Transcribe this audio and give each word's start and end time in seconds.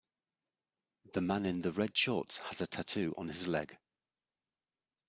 The 1.13 1.21
man 1.21 1.45
in 1.45 1.61
the 1.61 1.71
red 1.71 1.95
shorts 1.95 2.39
has 2.39 2.59
a 2.59 2.65
tattoo 2.65 3.13
on 3.19 3.27
his 3.27 3.45
leg. 3.45 3.77